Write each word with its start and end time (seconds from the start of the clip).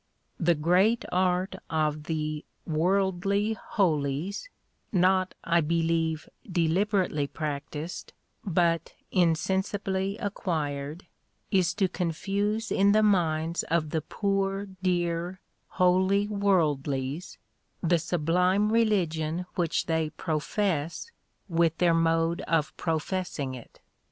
The 0.39 0.55
great 0.55 1.05
art 1.11 1.57
of 1.69 2.05
the 2.05 2.43
"worldly 2.65 3.53
holies" 3.53 4.49
not, 4.91 5.35
I 5.43 5.61
believe, 5.61 6.27
deliberately 6.51 7.27
practised, 7.27 8.11
but 8.43 8.93
insensibly 9.11 10.17
acquired 10.17 11.05
is 11.51 11.75
to 11.75 11.87
confuse 11.87 12.71
in 12.71 12.93
the 12.93 13.03
minds 13.03 13.61
of 13.69 13.91
the 13.91 14.01
poor 14.01 14.69
dear 14.81 15.39
"wholly 15.67 16.27
worldlies" 16.27 17.37
the 17.83 17.99
sublime 17.99 18.71
religion 18.73 19.45
which 19.53 19.85
they 19.85 20.09
profess, 20.09 21.11
with 21.47 21.77
their 21.77 21.93
mode 21.93 22.41
of 22.47 22.75
professing 22.75 23.53
it. 23.53 23.79